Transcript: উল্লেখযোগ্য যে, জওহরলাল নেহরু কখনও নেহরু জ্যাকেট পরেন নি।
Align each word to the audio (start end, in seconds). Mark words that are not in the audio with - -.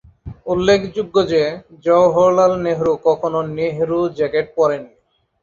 উল্লেখযোগ্য 0.45 1.15
যে, 1.27 1.41
জওহরলাল 1.85 2.53
নেহরু 2.59 2.93
কখনও 3.03 3.41
নেহরু 3.57 3.99
জ্যাকেট 4.17 4.45
পরেন 4.57 4.81
নি। 4.85 4.93